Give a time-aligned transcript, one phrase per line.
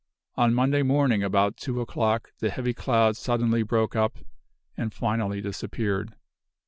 [0.33, 4.17] On Monday morning about two o'clock, the heavy cloud suddenly broke up,
[4.75, 6.15] and finally disappeared.